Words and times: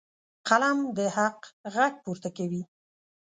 قلم 0.47 0.77
د 0.97 0.99
حق 1.17 1.39
غږ 1.75 1.93
پورته 2.03 2.29
کوي. 2.37 2.63